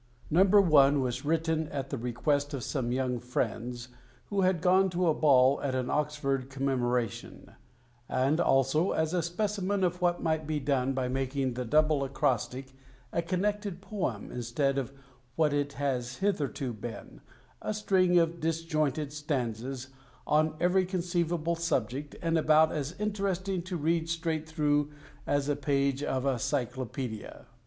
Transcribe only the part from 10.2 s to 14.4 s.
might be done by making the Double Acrostic a connected poem